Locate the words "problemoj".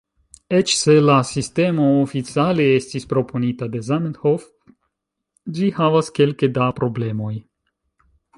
6.83-7.33